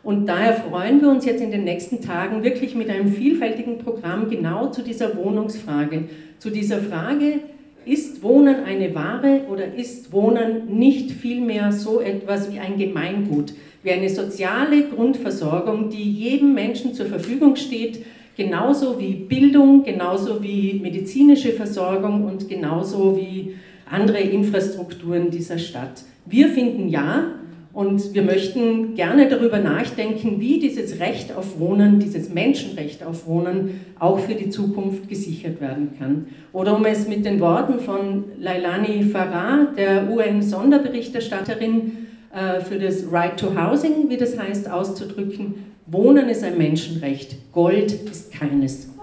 Und 0.01 0.25
daher 0.25 0.55
freuen 0.55 0.99
wir 1.01 1.09
uns 1.09 1.23
jetzt 1.23 1.39
in 1.39 1.51
den 1.51 1.65
nächsten 1.65 2.01
Tagen 2.01 2.43
wirklich 2.43 2.73
mit 2.73 2.89
einem 2.89 3.09
vielfältigen 3.09 3.77
Programm 3.77 4.27
genau 4.27 4.71
zu 4.71 4.81
dieser 4.81 5.15
Wohnungsfrage, 5.15 6.05
zu 6.39 6.49
dieser 6.49 6.79
Frage, 6.79 7.41
ist 7.85 8.23
Wohnen 8.23 8.63
eine 8.65 8.95
Ware 8.95 9.41
oder 9.51 9.71
ist 9.75 10.11
Wohnen 10.11 10.79
nicht 10.79 11.11
vielmehr 11.11 11.71
so 11.71 12.01
etwas 12.01 12.51
wie 12.51 12.57
ein 12.57 12.79
Gemeingut? 12.79 13.53
Wie 13.85 13.91
eine 13.91 14.09
soziale 14.09 14.89
Grundversorgung, 14.89 15.89
die 15.89 16.11
jedem 16.11 16.55
Menschen 16.55 16.95
zur 16.95 17.05
Verfügung 17.05 17.55
steht, 17.55 18.03
genauso 18.35 18.99
wie 18.99 19.13
Bildung, 19.13 19.83
genauso 19.83 20.41
wie 20.41 20.79
medizinische 20.81 21.51
Versorgung 21.51 22.25
und 22.25 22.49
genauso 22.49 23.15
wie 23.15 23.55
andere 23.89 24.19
Infrastrukturen 24.19 25.29
dieser 25.29 25.59
Stadt. 25.59 26.03
Wir 26.25 26.47
finden 26.49 26.89
ja 26.89 27.35
und 27.73 28.15
wir 28.15 28.23
möchten 28.23 28.95
gerne 28.95 29.29
darüber 29.29 29.59
nachdenken, 29.59 30.39
wie 30.39 30.59
dieses 30.59 30.99
Recht 30.99 31.35
auf 31.35 31.59
Wohnen, 31.59 31.99
dieses 31.99 32.33
Menschenrecht 32.33 33.03
auf 33.03 33.27
Wohnen 33.27 33.81
auch 33.99 34.17
für 34.17 34.33
die 34.33 34.49
Zukunft 34.49 35.07
gesichert 35.07 35.61
werden 35.61 35.91
kann. 35.99 36.27
Oder 36.53 36.75
um 36.75 36.85
es 36.85 37.07
mit 37.07 37.23
den 37.25 37.39
Worten 37.39 37.79
von 37.79 38.23
Lailani 38.39 39.03
Farah, 39.03 39.67
der 39.77 40.09
UN-Sonderberichterstatterin, 40.09 42.04
für 42.67 42.77
das 42.79 43.11
Right 43.11 43.39
to 43.39 43.55
Housing, 43.55 44.09
wie 44.09 44.17
das 44.17 44.37
heißt, 44.37 44.69
auszudrücken. 44.69 45.73
Wohnen 45.87 46.27
ist 46.27 46.43
ein 46.43 46.57
Menschenrecht, 46.57 47.51
Gold 47.53 47.93
ist 47.93 48.31
keines. 48.33 48.94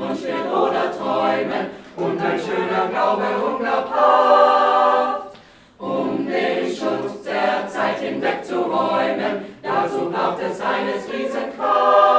und 0.00 0.16
still 0.16 0.46
oder 0.50 0.90
träumen, 0.96 1.66
und 1.96 2.20
ein 2.20 2.40
schöner 2.40 2.88
Glaube 2.88 3.24
unerbracht. 3.56 5.30
Um 5.78 6.26
den 6.26 6.66
Schutz 6.66 7.22
der 7.24 7.68
Zeit 7.68 7.98
hinwegzuräumen, 8.00 9.44
dazu 9.62 10.10
braucht 10.10 10.42
es 10.42 10.60
eines 10.60 11.12
Riesenkraft. 11.12 12.09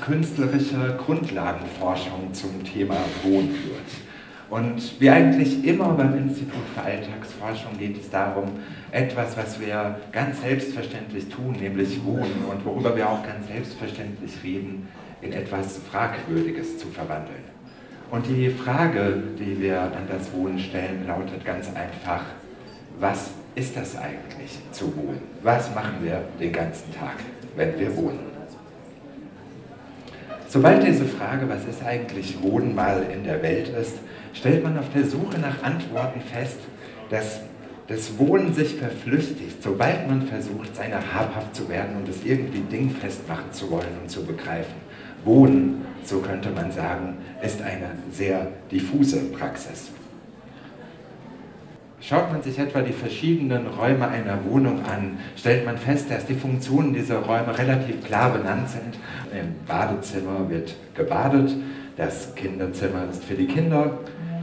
Künstlerische 0.00 0.98
Grundlagenforschung 1.04 2.32
zum 2.32 2.64
Thema 2.64 2.96
Wohnen 3.22 3.50
führt. 3.54 4.10
Und 4.50 5.00
wie 5.00 5.08
eigentlich 5.08 5.64
immer 5.64 5.90
beim 5.90 6.16
Institut 6.16 6.64
für 6.74 6.82
Alltagsforschung 6.82 7.78
geht 7.78 8.00
es 8.00 8.10
darum, 8.10 8.50
etwas, 8.90 9.36
was 9.36 9.60
wir 9.60 10.00
ganz 10.10 10.40
selbstverständlich 10.40 11.28
tun, 11.28 11.52
nämlich 11.52 12.04
Wohnen 12.04 12.44
und 12.50 12.64
worüber 12.64 12.96
wir 12.96 13.08
auch 13.08 13.22
ganz 13.22 13.46
selbstverständlich 13.46 14.32
reden, 14.42 14.88
in 15.22 15.32
etwas 15.32 15.78
Fragwürdiges 15.90 16.78
zu 16.78 16.88
verwandeln. 16.88 17.44
Und 18.10 18.26
die 18.26 18.50
Frage, 18.50 19.22
die 19.38 19.60
wir 19.60 19.82
an 19.82 20.08
das 20.10 20.32
Wohnen 20.32 20.58
stellen, 20.58 21.06
lautet 21.06 21.44
ganz 21.44 21.68
einfach, 21.68 22.22
was 22.98 23.30
ist 23.54 23.76
das 23.76 23.96
eigentlich 23.96 24.58
zu 24.72 24.94
wohnen? 24.96 25.20
Was 25.42 25.74
machen 25.74 25.96
wir 26.02 26.22
den 26.38 26.52
ganzen 26.52 26.92
Tag, 26.94 27.16
wenn 27.56 27.78
wir 27.78 27.96
wohnen? 27.96 28.30
Sobald 30.48 30.84
diese 30.84 31.04
Frage, 31.04 31.48
was 31.48 31.64
ist 31.64 31.84
eigentlich 31.84 32.42
Wohnen, 32.42 32.74
mal 32.74 33.04
in 33.14 33.22
der 33.22 33.40
Welt 33.40 33.68
ist, 33.68 33.98
stellt 34.32 34.64
man 34.64 34.76
auf 34.78 34.92
der 34.92 35.04
Suche 35.04 35.38
nach 35.38 35.62
Antworten 35.62 36.20
fest, 36.20 36.58
dass 37.08 37.40
das 37.86 38.18
Wohnen 38.18 38.52
sich 38.52 38.74
verflüchtigt, 38.74 39.62
sobald 39.62 40.08
man 40.08 40.22
versucht, 40.22 40.74
seiner 40.74 41.14
habhaft 41.14 41.54
zu 41.54 41.68
werden 41.68 41.96
und 41.96 42.08
es 42.08 42.24
irgendwie 42.24 42.60
dingfest 42.60 43.28
machen 43.28 43.52
zu 43.52 43.70
wollen 43.70 43.98
und 44.02 44.10
zu 44.10 44.24
begreifen. 44.24 44.74
Wohnen, 45.24 45.84
so 46.04 46.18
könnte 46.18 46.50
man 46.50 46.72
sagen, 46.72 47.18
ist 47.42 47.62
eine 47.62 47.90
sehr 48.12 48.48
diffuse 48.70 49.20
Praxis. 49.32 49.90
Schaut 52.02 52.32
man 52.32 52.42
sich 52.42 52.58
etwa 52.58 52.80
die 52.80 52.94
verschiedenen 52.94 53.66
Räume 53.66 54.08
einer 54.08 54.38
Wohnung 54.48 54.82
an, 54.86 55.18
stellt 55.36 55.66
man 55.66 55.76
fest, 55.76 56.10
dass 56.10 56.24
die 56.24 56.34
Funktionen 56.34 56.94
dieser 56.94 57.18
Räume 57.18 57.56
relativ 57.58 58.02
klar 58.02 58.32
benannt 58.32 58.70
sind. 58.70 58.96
Im 59.38 59.54
Badezimmer 59.66 60.48
wird 60.48 60.74
gebadet, 60.94 61.54
das 61.98 62.34
Kinderzimmer 62.34 63.04
ist 63.10 63.22
für 63.22 63.34
die 63.34 63.46
Kinder, 63.46 63.98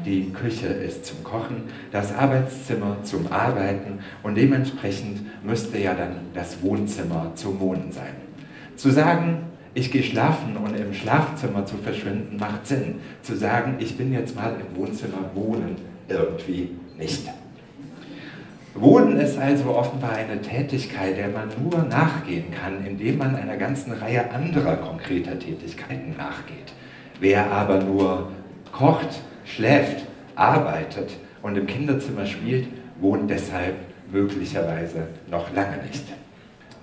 die 0.06 0.32
Küche 0.32 0.68
ist 0.68 1.08
zum 1.08 1.24
Kochen, 1.24 1.64
das 1.92 2.16
Arbeitszimmer 2.16 2.98
zum 3.02 3.32
Arbeiten 3.32 4.00
und 4.22 4.36
dementsprechend 4.36 5.22
müsste 5.44 5.80
ja 5.80 5.96
dann 5.96 6.18
das 6.36 6.62
Wohnzimmer 6.62 7.32
zum 7.34 7.60
Wohnen 7.60 7.92
sein. 7.92 8.14
Zu 8.76 8.92
sagen, 8.92 9.40
ich 9.74 9.92
gehe 9.92 10.04
schlafen 10.04 10.56
und 10.58 10.78
im 10.78 10.94
Schlafzimmer 10.94 11.66
zu 11.66 11.78
verschwinden, 11.78 12.38
macht 12.38 12.68
Sinn. 12.68 13.00
Zu 13.24 13.36
sagen, 13.36 13.78
ich 13.80 13.98
bin 13.98 14.14
jetzt 14.14 14.36
mal 14.36 14.56
im 14.60 14.80
Wohnzimmer 14.80 15.32
wohnen, 15.34 15.76
irgendwie 16.08 16.70
nicht. 16.98 17.28
Wohnen 18.80 19.20
ist 19.20 19.40
also 19.40 19.76
offenbar 19.76 20.12
eine 20.12 20.40
Tätigkeit, 20.40 21.18
der 21.18 21.30
man 21.30 21.50
nur 21.64 21.84
nachgehen 21.84 22.52
kann, 22.52 22.86
indem 22.86 23.18
man 23.18 23.36
einer 23.36 23.58
ganzen 23.58 23.92
Reihe 23.92 24.30
anderer 24.32 24.76
konkreter 24.76 25.40
Tätigkeiten 25.40 26.16
nachgeht. 26.16 26.74
Wer 27.20 27.52
aber 27.52 27.82
nur 27.84 28.32
kocht, 28.72 29.22
schläft, 29.46 30.06
arbeitet 30.36 31.12
und 31.42 31.58
im 31.58 31.66
Kinderzimmer 31.66 32.28
spielt, 32.28 32.68
wohnt 33.00 33.32
deshalb 33.32 33.76
möglicherweise 34.12 35.08
noch 35.30 35.52
lange 35.56 35.78
nicht. 35.90 36.04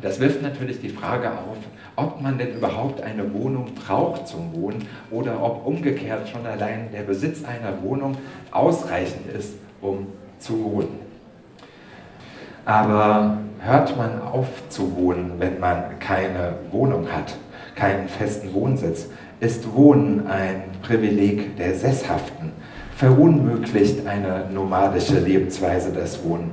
Das 0.02 0.18
wirft 0.18 0.42
natürlich 0.42 0.80
die 0.80 0.88
Frage 0.88 1.30
auf, 1.30 1.58
ob 1.94 2.20
man 2.20 2.38
denn 2.38 2.54
überhaupt 2.54 3.02
eine 3.02 3.32
Wohnung 3.32 3.72
braucht 3.74 4.26
zum 4.26 4.52
Wohnen 4.52 4.88
oder 5.12 5.40
ob 5.40 5.64
umgekehrt 5.64 6.28
schon 6.28 6.44
allein 6.44 6.90
der 6.92 7.02
Besitz 7.02 7.44
einer 7.44 7.80
Wohnung 7.82 8.16
ausreichend 8.50 9.28
ist, 9.32 9.54
um 9.80 10.08
zu 10.40 10.64
wohnen. 10.64 11.03
Aber 12.64 13.38
hört 13.60 13.96
man 13.96 14.22
auf 14.22 14.46
zu 14.70 14.96
wohnen, 14.96 15.32
wenn 15.38 15.60
man 15.60 15.98
keine 15.98 16.54
Wohnung 16.70 17.06
hat, 17.12 17.36
keinen 17.74 18.08
festen 18.08 18.54
Wohnsitz? 18.54 19.08
Ist 19.40 19.74
Wohnen 19.74 20.26
ein 20.26 20.62
Privileg 20.82 21.56
der 21.58 21.74
Sesshaften? 21.74 22.52
Verunmöglicht 22.96 24.06
eine 24.06 24.44
nomadische 24.52 25.18
Lebensweise 25.18 25.92
das 25.92 26.24
Wohnen? 26.24 26.52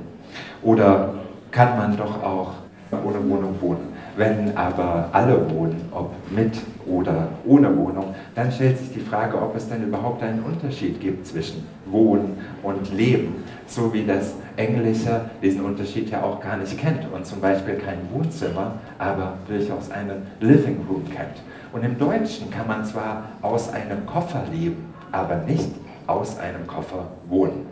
Oder 0.62 1.14
kann 1.50 1.78
man 1.78 1.96
doch 1.96 2.22
auch 2.22 2.52
ohne 2.92 3.30
Wohnung 3.30 3.54
wohnen? 3.60 3.92
Wenn 4.14 4.54
aber 4.54 5.08
alle 5.12 5.50
wohnen, 5.50 5.88
ob 5.90 6.10
mit 6.30 6.58
oder 6.86 7.28
ohne 7.46 7.74
Wohnung, 7.74 8.14
dann 8.34 8.52
stellt 8.52 8.76
sich 8.76 8.92
die 8.92 9.00
Frage, 9.00 9.40
ob 9.40 9.56
es 9.56 9.68
denn 9.68 9.82
überhaupt 9.84 10.22
einen 10.22 10.42
Unterschied 10.42 11.00
gibt 11.00 11.26
zwischen 11.26 11.66
Wohnen 11.86 12.36
und 12.62 12.92
Leben, 12.94 13.36
so 13.66 13.94
wie 13.94 14.04
das 14.04 14.34
Englische 14.56 15.26
diesen 15.42 15.64
Unterschied 15.64 16.10
ja 16.10 16.22
auch 16.22 16.40
gar 16.40 16.56
nicht 16.56 16.78
kennt 16.78 17.10
und 17.12 17.26
zum 17.26 17.40
Beispiel 17.40 17.74
kein 17.74 17.98
Wohnzimmer, 18.12 18.74
aber 18.98 19.38
durchaus 19.48 19.90
einen 19.90 20.26
Living 20.40 20.84
Room 20.88 21.04
kennt. 21.04 21.42
Und 21.72 21.84
im 21.84 21.98
Deutschen 21.98 22.50
kann 22.50 22.66
man 22.66 22.84
zwar 22.84 23.24
aus 23.40 23.72
einem 23.72 24.04
Koffer 24.06 24.44
leben, 24.52 24.92
aber 25.10 25.36
nicht 25.36 25.70
aus 26.06 26.38
einem 26.38 26.66
Koffer 26.66 27.08
wohnen. 27.28 27.66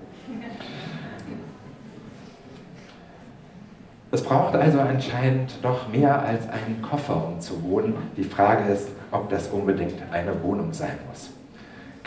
Es 4.12 4.22
braucht 4.22 4.56
also 4.56 4.80
anscheinend 4.80 5.52
doch 5.62 5.88
mehr 5.88 6.20
als 6.20 6.48
einen 6.48 6.82
Koffer, 6.82 7.28
um 7.28 7.40
zu 7.40 7.62
wohnen. 7.62 7.94
Die 8.16 8.24
Frage 8.24 8.72
ist, 8.72 8.88
ob 9.12 9.28
das 9.28 9.48
unbedingt 9.48 10.02
eine 10.10 10.42
Wohnung 10.42 10.72
sein 10.72 10.98
muss. 11.08 11.30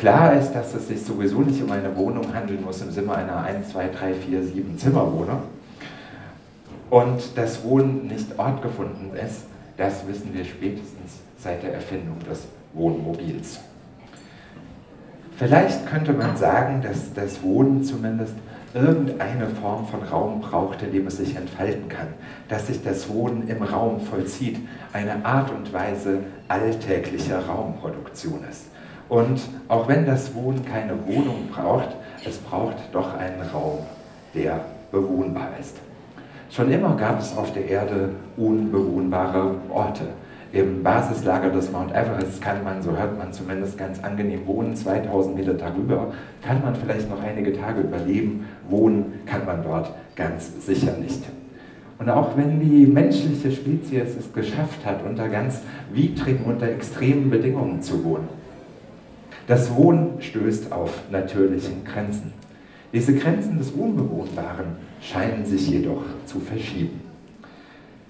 Klar 0.04 0.38
ist, 0.38 0.52
dass 0.52 0.74
es 0.74 0.90
sich 0.90 1.02
sowieso 1.02 1.40
nicht 1.40 1.64
um 1.64 1.72
eine 1.72 1.96
Wohnung 1.96 2.36
handeln 2.36 2.62
muss 2.62 2.82
im 2.82 2.92
Sinne 2.92 3.16
einer 3.16 3.38
1, 3.38 3.70
2, 3.70 3.88
3, 3.88 4.14
4, 4.14 4.44
7 4.44 4.78
Zimmerwohnung. 4.78 5.44
Und 6.90 7.38
dass 7.38 7.64
Wohnen 7.64 8.08
nicht 8.08 8.38
ortgefunden 8.38 9.16
ist, 9.16 9.46
das 9.78 10.06
wissen 10.06 10.34
wir 10.34 10.44
spätestens 10.44 11.22
seit 11.38 11.64
der 11.64 11.76
Erfindung 11.76 12.18
des 12.30 12.48
Wohnmobils. 12.74 13.62
Vielleicht 15.38 15.88
könnte 15.88 16.12
man 16.12 16.36
sagen, 16.36 16.82
dass 16.82 17.14
das 17.14 17.42
Wohnen 17.42 17.82
zumindest 17.86 18.36
irgendeine 18.74 19.48
Form 19.48 19.88
von 19.88 20.04
Raum 20.04 20.42
braucht, 20.42 20.82
in 20.82 20.92
dem 20.92 21.08
es 21.08 21.16
sich 21.16 21.38
entfalten 21.38 21.88
kann, 21.88 22.08
dass 22.50 22.68
sich 22.68 22.84
das 22.84 23.08
Wohnen 23.08 23.48
im 23.48 23.64
Raum 23.64 24.02
vollzieht, 24.02 24.58
eine 24.92 25.24
Art 25.26 25.50
und 25.50 25.72
Weise 25.72 26.20
alltäglicher 26.50 27.46
Raumproduktion 27.46 28.42
ist. 28.52 28.73
Und 29.10 29.42
auch 29.68 29.88
wenn 29.88 30.06
das 30.06 30.34
Wohnen 30.34 30.64
keine 30.66 30.94
Wohnung 31.06 31.50
braucht, 31.52 31.90
es 32.26 32.38
braucht 32.38 32.78
doch 32.92 33.14
einen 33.18 33.42
Raum, 33.54 33.80
der 34.34 34.62
bewohnbar 34.92 35.50
ist. 35.60 35.78
Schon 36.50 36.72
immer 36.72 36.96
gab 36.96 37.20
es 37.20 37.36
auf 37.36 37.52
der 37.54 37.68
Erde 37.68 38.10
unbewohnbare 38.38 39.56
Orte. 39.70 40.04
Im 40.52 40.84
Basislager 40.84 41.50
des 41.50 41.72
Mount 41.72 41.92
Everest 41.96 42.40
kann 42.40 42.64
man, 42.64 42.84
so 42.84 42.96
hört 42.96 43.18
man 43.18 43.34
zumindest, 43.34 43.76
ganz 43.76 44.04
angenehm 44.04 44.46
wohnen. 44.46 44.76
2000 44.76 45.36
Meter 45.36 45.56
darüber 45.56 46.14
kann 46.46 46.62
man 46.62 46.76
vielleicht 46.76 47.10
noch 47.10 47.24
einige 47.24 47.60
Tage 47.60 47.82
überleben. 47.82 48.46
Wohnen 48.70 49.22
kann 49.26 49.48
man 49.48 49.64
dort 49.64 49.92
ganz 50.16 50.64
sicher 50.64 50.96
nicht. 50.98 51.24
Und 51.98 52.08
auch 52.10 52.38
wenn 52.38 52.60
die 52.60 52.86
menschliche 52.86 53.52
Spezies 53.52 54.16
es 54.20 54.32
geschafft 54.32 54.86
hat, 54.86 55.04
unter 55.04 55.28
ganz 55.30 55.62
widrigen, 55.92 56.46
unter 56.46 56.68
extremen 56.68 57.32
Bedingungen 57.32 57.82
zu 57.82 58.04
wohnen, 58.04 58.28
das 59.48 59.76
Wohnen 59.76 60.22
stößt 60.22 60.72
auf 60.72 61.02
natürlichen 61.12 61.84
Grenzen. 61.84 62.34
Diese 62.94 63.16
Grenzen 63.16 63.58
des 63.58 63.72
Unbewohnbaren 63.72 64.78
scheinen 65.02 65.46
sich 65.46 65.68
jedoch 65.68 66.04
zu 66.26 66.40
verschieben. 66.40 67.02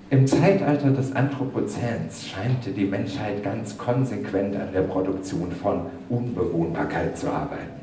Im 0.09 0.27
Zeitalter 0.27 0.91
des 0.91 1.15
Anthropozäns 1.15 2.27
scheint 2.27 2.65
die 2.75 2.85
Menschheit 2.85 3.43
ganz 3.43 3.77
konsequent 3.77 4.55
an 4.55 4.71
der 4.71 4.81
Produktion 4.81 5.51
von 5.51 5.87
Unbewohnbarkeit 6.09 7.17
zu 7.17 7.29
arbeiten. 7.29 7.82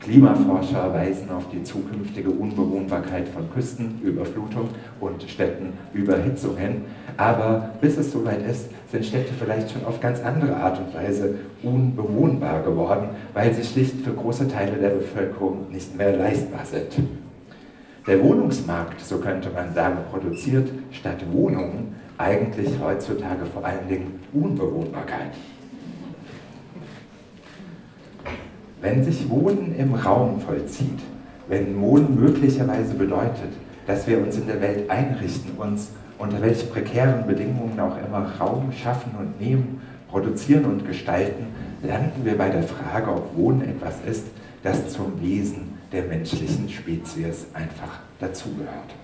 Klimaforscher 0.00 0.94
weisen 0.94 1.30
auf 1.30 1.48
die 1.50 1.62
zukünftige 1.62 2.30
Unbewohnbarkeit 2.30 3.28
von 3.28 3.50
Küsten, 3.52 4.00
Überflutung 4.02 4.70
und 4.98 5.22
Städten, 5.24 5.74
Überhitzung 5.92 6.56
hin. 6.56 6.84
Aber 7.16 7.70
bis 7.80 7.98
es 7.98 8.10
soweit 8.10 8.42
ist, 8.48 8.70
sind 8.90 9.04
Städte 9.04 9.32
vielleicht 9.38 9.70
schon 9.70 9.84
auf 9.84 10.00
ganz 10.00 10.20
andere 10.20 10.56
Art 10.56 10.78
und 10.78 10.94
Weise 10.94 11.34
unbewohnbar 11.62 12.62
geworden, 12.62 13.10
weil 13.34 13.52
sie 13.52 13.62
schlicht 13.62 14.00
für 14.02 14.12
große 14.12 14.48
Teile 14.48 14.78
der 14.78 14.90
Bevölkerung 14.90 15.66
nicht 15.70 15.96
mehr 15.96 16.16
leistbar 16.16 16.64
sind. 16.64 17.06
Der 18.06 18.22
Wohnungsmarkt, 18.22 19.00
so 19.00 19.18
könnte 19.18 19.50
man 19.50 19.74
sagen, 19.74 19.98
produziert 20.10 20.70
statt 20.90 21.18
Wohnungen 21.30 21.94
eigentlich 22.16 22.70
heutzutage 22.82 23.44
vor 23.46 23.64
allen 23.64 23.86
Dingen 23.88 24.20
Unbewohnbarkeit. 24.32 25.32
Wenn 28.80 29.04
sich 29.04 29.28
Wohnen 29.28 29.74
im 29.76 29.94
Raum 29.94 30.40
vollzieht, 30.40 31.00
wenn 31.48 31.80
Wohnen 31.80 32.18
möglicherweise 32.18 32.94
bedeutet, 32.94 33.52
dass 33.86 34.06
wir 34.06 34.18
uns 34.18 34.36
in 34.36 34.46
der 34.46 34.60
Welt 34.60 34.88
einrichten, 34.88 35.52
uns 35.58 35.88
unter 36.18 36.40
welch 36.40 36.70
prekären 36.70 37.26
Bedingungen 37.26 37.78
auch 37.80 37.96
immer 37.98 38.32
Raum 38.38 38.72
schaffen 38.72 39.12
und 39.18 39.40
nehmen, 39.40 39.80
produzieren 40.08 40.64
und 40.64 40.86
gestalten, 40.86 41.46
landen 41.82 42.24
wir 42.24 42.36
bei 42.36 42.48
der 42.48 42.62
Frage, 42.62 43.10
ob 43.10 43.36
Wohnen 43.36 43.62
etwas 43.62 43.96
ist, 44.06 44.26
das 44.62 44.90
zum 44.90 45.20
Wesen 45.20 45.78
der 45.92 46.04
menschlichen 46.04 46.68
Spezies 46.68 47.46
einfach 47.54 48.00
dazugehört. 48.18 48.94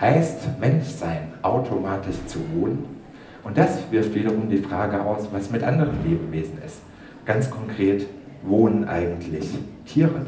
Heißt 0.00 0.58
Menschsein 0.58 1.34
automatisch 1.42 2.16
zu 2.26 2.38
wohnen? 2.54 2.99
Und 3.42 3.56
das 3.56 3.90
wirft 3.90 4.14
wiederum 4.14 4.48
die 4.48 4.58
Frage 4.58 5.02
aus, 5.02 5.28
was 5.32 5.50
mit 5.50 5.62
anderen 5.62 6.02
Lebewesen 6.04 6.58
ist. 6.64 6.80
Ganz 7.24 7.50
konkret, 7.50 8.06
wohnen 8.42 8.84
eigentlich 8.88 9.48
Tiere? 9.86 10.26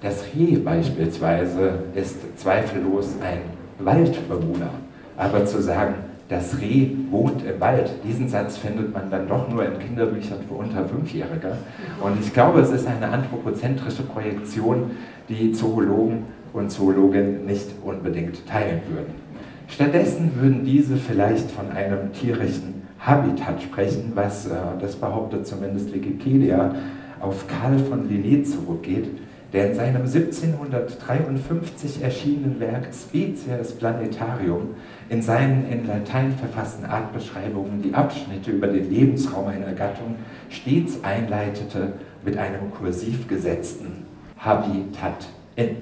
Das 0.00 0.24
Reh 0.34 0.56
beispielsweise 0.56 1.74
ist 1.94 2.38
zweifellos 2.38 3.16
ein 3.22 3.40
Waldbewohner. 3.84 4.70
Aber 5.16 5.44
zu 5.44 5.60
sagen, 5.60 5.94
das 6.30 6.60
Reh 6.60 6.90
wohnt 7.10 7.44
im 7.44 7.60
Wald. 7.60 7.90
Diesen 8.04 8.28
Satz 8.28 8.56
findet 8.56 8.94
man 8.94 9.10
dann 9.10 9.28
doch 9.28 9.48
nur 9.48 9.64
in 9.64 9.78
Kinderbüchern 9.78 10.38
für 10.48 10.54
unter 10.54 10.86
Fünfjährige. 10.86 11.56
Und 12.00 12.20
ich 12.20 12.32
glaube, 12.32 12.60
es 12.60 12.70
ist 12.70 12.86
eine 12.86 13.08
anthropozentrische 13.08 14.04
Projektion, 14.04 14.92
die 15.28 15.52
Zoologen 15.52 16.26
und 16.52 16.70
Zoologinnen 16.70 17.44
nicht 17.44 17.68
unbedingt 17.84 18.46
teilen 18.46 18.80
würden. 18.88 19.29
Stattdessen 19.70 20.32
würden 20.40 20.64
diese 20.64 20.96
vielleicht 20.96 21.50
von 21.50 21.70
einem 21.70 22.12
tierischen 22.12 22.82
Habitat 22.98 23.62
sprechen, 23.62 24.12
was, 24.14 24.46
äh, 24.46 24.50
das 24.80 24.96
behauptet 24.96 25.46
zumindest 25.46 25.94
Wikipedia, 25.94 26.74
auf 27.20 27.46
Karl 27.46 27.78
von 27.78 28.08
Linné 28.08 28.42
zurückgeht, 28.42 29.08
der 29.52 29.70
in 29.70 29.74
seinem 29.76 30.02
1753 30.06 32.02
erschienenen 32.02 32.58
Werk 32.60 32.88
Species 32.92 33.72
Planetarium 33.78 34.74
in 35.08 35.22
seinen 35.22 35.70
in 35.70 35.86
Latein 35.86 36.32
verfassten 36.32 36.84
Artbeschreibungen 36.84 37.82
die 37.82 37.94
Abschnitte 37.94 38.50
über 38.50 38.66
den 38.68 38.90
Lebensraum 38.90 39.48
einer 39.48 39.72
Gattung 39.72 40.16
stets 40.48 41.02
einleitete 41.02 41.92
mit 42.24 42.36
einem 42.36 42.70
kursiv 42.70 43.28
gesetzten 43.28 44.04
Habitat 44.38 45.28
in. 45.56 45.76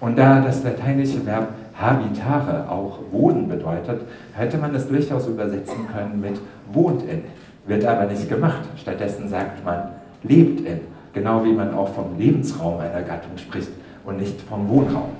Und 0.00 0.18
da 0.18 0.40
das 0.40 0.64
lateinische 0.64 1.24
Verb 1.24 1.54
habitare 1.74 2.70
auch 2.70 2.98
wohnen 3.10 3.48
bedeutet, 3.48 4.02
hätte 4.34 4.58
man 4.58 4.74
es 4.74 4.88
durchaus 4.88 5.26
übersetzen 5.26 5.88
können 5.92 6.20
mit 6.20 6.40
wohnt 6.72 7.02
in. 7.02 7.22
Wird 7.66 7.84
aber 7.84 8.06
nicht 8.06 8.28
gemacht. 8.28 8.62
Stattdessen 8.76 9.28
sagt 9.28 9.64
man 9.64 9.88
lebt 10.22 10.66
in. 10.66 10.80
Genau 11.12 11.44
wie 11.44 11.52
man 11.52 11.74
auch 11.74 11.88
vom 11.88 12.18
Lebensraum 12.18 12.80
einer 12.80 13.02
Gattung 13.02 13.36
spricht 13.36 13.70
und 14.04 14.18
nicht 14.18 14.40
vom 14.42 14.68
Wohnraum. 14.68 15.10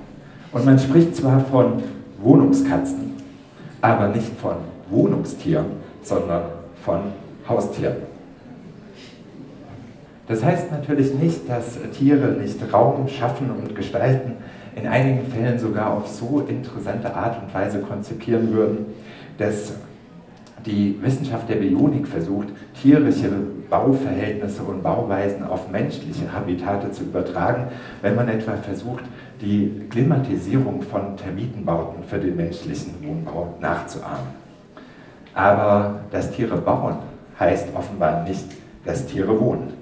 Und 0.53 0.65
man 0.65 0.79
spricht 0.79 1.17
zwar 1.17 1.41
von 1.41 1.83
Wohnungskatzen, 2.21 3.13
aber 3.81 4.09
nicht 4.09 4.33
von 4.41 4.57
Wohnungstieren, 4.91 5.67
sondern 6.03 6.43
von 6.85 7.01
Haustieren. 7.49 7.97
Das 10.29 10.45
heißt 10.45 10.71
natürlich 10.71 11.15
nicht, 11.15 11.49
dass 11.49 11.79
Tiere 11.99 12.29
nicht 12.29 12.59
Raum 12.73 13.09
schaffen 13.09 13.51
und 13.51 13.75
gestalten, 13.75 14.37
in 14.75 14.87
einigen 14.87 15.31
Fällen 15.31 15.59
sogar 15.59 15.93
auf 15.93 16.09
so 16.09 16.45
interessante 16.49 17.15
Art 17.15 17.43
und 17.43 17.53
Weise 17.53 17.81
konzipieren 17.81 18.53
würden, 18.53 18.87
dass 19.39 19.75
die 20.65 20.99
Wissenschaft 21.03 21.49
der 21.49 21.57
Bionik 21.57 22.07
versucht, 22.07 22.49
tierische 22.81 23.31
Bauverhältnisse 23.69 24.63
und 24.63 24.83
Bauweisen 24.83 25.45
auf 25.45 25.71
menschliche 25.71 26.33
Habitate 26.33 26.91
zu 26.93 27.05
übertragen, 27.05 27.69
wenn 28.01 28.15
man 28.15 28.29
etwa 28.29 28.53
versucht, 28.57 29.05
die 29.41 29.87
Klimatisierung 29.91 30.83
von 30.83 31.17
Termitenbauten 31.17 32.05
für 32.05 32.19
den 32.19 32.37
menschlichen 32.37 32.95
Wohnbau 33.03 33.55
nachzuahmen. 33.61 34.43
Aber 35.35 36.01
dass 36.11 36.31
Tiere 36.31 36.59
bauen, 36.59 36.97
heißt 37.41 37.69
offenbar 37.75 38.25
nicht, 38.25 38.45
dass 38.85 39.07
Tiere 39.07 39.41
wohnen. 39.41 39.73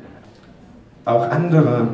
Auch 1.04 1.28
andere 1.28 1.88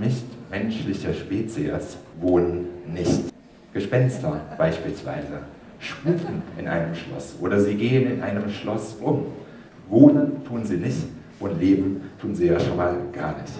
nicht 0.00 0.24
menschliche 0.50 1.12
Spezies 1.14 1.98
wohnen 2.22 2.66
nicht. 2.92 3.32
Gespenster 3.74 4.40
beispielsweise 4.56 5.40
spuken 5.78 6.42
in 6.58 6.68
einem 6.68 6.94
Schloss 6.94 7.34
oder 7.40 7.60
sie 7.60 7.74
gehen 7.74 8.12
in 8.12 8.22
einem 8.22 8.48
Schloss 8.50 8.96
um. 9.00 9.26
Wohnen 9.88 10.44
tun 10.44 10.64
sie 10.64 10.76
nicht 10.76 11.04
und 11.40 11.60
leben 11.60 12.02
tun 12.20 12.34
sie 12.34 12.46
ja 12.46 12.60
schon 12.60 12.76
mal 12.76 12.94
gar 13.12 13.32
nicht. 13.32 13.52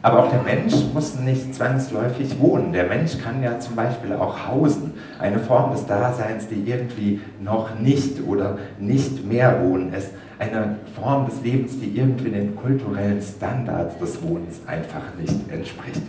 Aber 0.00 0.24
auch 0.24 0.30
der 0.30 0.42
Mensch 0.42 0.74
muss 0.94 1.18
nicht 1.18 1.54
zwangsläufig 1.54 2.38
wohnen. 2.38 2.72
Der 2.72 2.86
Mensch 2.86 3.18
kann 3.18 3.42
ja 3.42 3.58
zum 3.58 3.74
Beispiel 3.74 4.12
auch 4.12 4.46
hausen. 4.46 4.94
Eine 5.18 5.40
Form 5.40 5.72
des 5.72 5.86
Daseins, 5.86 6.46
die 6.46 6.70
irgendwie 6.70 7.20
noch 7.40 7.78
nicht 7.80 8.22
oder 8.26 8.58
nicht 8.78 9.26
mehr 9.26 9.60
Wohnen 9.62 9.92
ist. 9.92 10.10
Eine 10.38 10.76
Form 10.94 11.26
des 11.26 11.42
Lebens, 11.42 11.80
die 11.80 11.98
irgendwie 11.98 12.30
den 12.30 12.54
kulturellen 12.54 13.20
Standards 13.20 13.98
des 13.98 14.22
Wohnens 14.22 14.60
einfach 14.66 15.02
nicht 15.20 15.50
entspricht. 15.50 16.02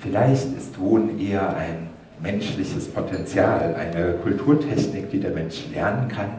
Vielleicht 0.00 0.56
ist 0.56 0.80
Wohnen 0.80 1.20
eher 1.20 1.54
ein 1.54 1.90
menschliches 2.22 2.88
Potenzial, 2.88 3.74
eine 3.74 4.14
Kulturtechnik, 4.14 5.10
die 5.10 5.20
der 5.20 5.32
Mensch 5.32 5.66
lernen 5.74 6.08
kann, 6.08 6.30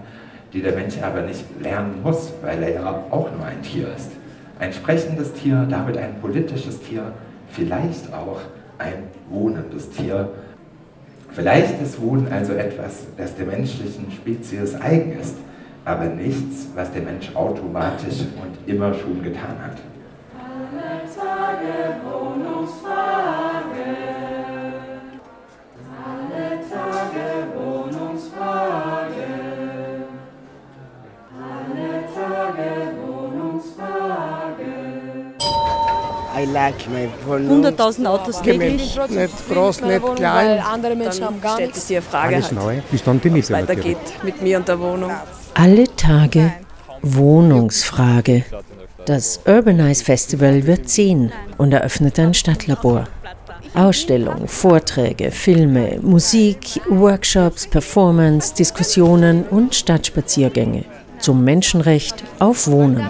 die 0.52 0.63
der 0.63 0.74
Mensch 0.74 0.95
aber 1.00 1.21
nicht 1.21 1.45
lernen 1.62 2.02
muss, 2.02 2.34
weil 2.41 2.63
er 2.63 2.74
ja 2.74 3.04
auch 3.12 3.30
nur 3.32 3.45
ein 3.45 3.62
Tier 3.62 3.88
ist. 3.95 4.10
Ein 4.60 4.74
sprechendes 4.74 5.34
Tier, 5.34 5.67
damit 5.69 5.95
ein 5.97 6.19
politisches 6.19 6.82
Tier, 6.82 7.13
vielleicht 7.50 8.12
auch 8.12 8.39
ein 8.80 9.04
wohnendes 9.30 9.91
Tier. 9.91 10.30
Vielleicht 11.32 11.80
ist 11.84 12.02
Wohnen 12.02 12.32
also 12.32 12.54
etwas, 12.54 13.06
das 13.15 13.36
der 13.36 13.45
menschlichen 13.45 14.12
Spezies 14.12 14.74
eigen 14.74 15.19
ist, 15.19 15.36
aber 15.86 16.06
nichts, 16.06 16.67
was 16.74 16.91
der 16.91 17.04
Mensch 17.04 17.36
automatisch 17.36 18.21
und 18.41 18.67
immer 18.67 18.91
schon 18.95 19.21
getan 19.21 19.56
hat. 19.63 19.78
Like 36.45 36.89
my 36.89 37.10
Wohnung. 37.25 37.65
100.000 37.65 38.06
Autos 38.06 38.41
täglich. 38.41 38.97
Nicht 39.10 39.49
groß, 39.49 39.82
nicht 39.82 40.15
klein. 40.15 40.60
andere 40.60 40.95
Menschen 40.95 41.25
haben 41.25 41.41
gar 41.41 41.56
stellt 41.56 41.69
nichts. 41.71 41.88
sich 41.88 41.99
Frage 42.01 42.36
Alles 42.36 42.47
halt, 42.47 42.56
neu, 42.56 42.77
bis 42.89 43.04
dann 43.04 43.19
die 43.21 43.30
Miete 43.30 43.54
weitergeht 43.54 43.97
mit 44.23 44.41
mir 44.41 44.58
und 44.58 44.67
der 44.67 44.80
Wohnung. 44.80 45.12
Alle 45.54 45.95
Tage 45.95 46.54
Wohnungsfrage. 47.01 48.45
Das 49.06 49.41
Urbanize 49.47 50.04
Festival 50.04 50.67
wird 50.67 50.88
ziehen 50.88 51.32
und 51.58 51.73
eröffnet 51.73 52.19
ein 52.19 52.34
Stadtlabor. 52.34 53.08
Ausstellung, 53.73 54.47
Vorträge, 54.47 55.32
Filme, 55.32 55.99
Musik, 56.01 56.82
Workshops, 56.89 57.65
Performance, 57.65 58.54
Diskussionen 58.54 59.43
und 59.45 59.73
Stadtspaziergänge 59.73 60.86
zum 61.21 61.43
Menschenrecht 61.43 62.23
auf 62.39 62.67
Wohnen. 62.67 63.08